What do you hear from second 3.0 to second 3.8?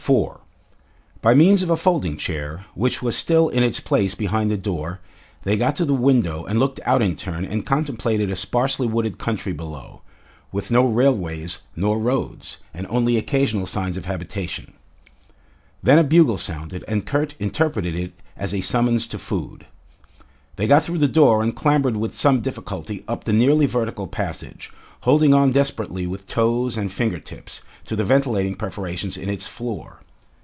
was still in its